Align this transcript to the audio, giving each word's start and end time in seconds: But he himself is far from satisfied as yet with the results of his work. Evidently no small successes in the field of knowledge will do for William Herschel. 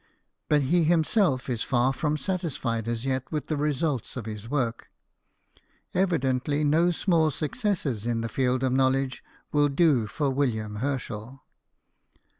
But 0.49 0.63
he 0.63 0.83
himself 0.85 1.47
is 1.47 1.61
far 1.61 1.93
from 1.93 2.17
satisfied 2.17 2.87
as 2.87 3.05
yet 3.05 3.31
with 3.31 3.45
the 3.49 3.55
results 3.55 4.17
of 4.17 4.25
his 4.25 4.49
work. 4.49 4.89
Evidently 5.93 6.63
no 6.63 6.89
small 6.89 7.29
successes 7.29 8.07
in 8.07 8.21
the 8.21 8.27
field 8.27 8.63
of 8.63 8.73
knowledge 8.73 9.23
will 9.51 9.69
do 9.69 10.07
for 10.07 10.31
William 10.31 10.77
Herschel. 10.77 11.43